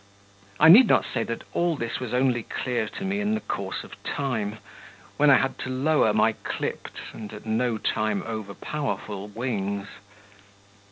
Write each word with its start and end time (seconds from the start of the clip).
I 0.59 0.67
need 0.67 0.87
not 0.87 1.05
say 1.13 1.21
that 1.25 1.43
all 1.53 1.75
this 1.75 1.99
was 1.99 2.11
only 2.11 2.41
clear 2.41 2.87
to 2.89 3.05
me 3.05 3.19
in 3.21 3.35
the 3.35 3.39
course 3.39 3.83
of 3.83 4.01
time, 4.03 4.57
when 5.17 5.29
I 5.29 5.35
had 5.37 5.59
to 5.59 5.69
lower 5.69 6.11
my 6.11 6.31
clipped 6.43 6.97
and 7.13 7.31
at 7.31 7.45
no 7.45 7.77
time 7.77 8.23
over 8.25 8.55
powerful 8.55 9.27
wings. 9.27 9.89